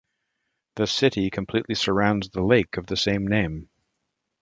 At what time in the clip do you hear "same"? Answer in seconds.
2.97-3.27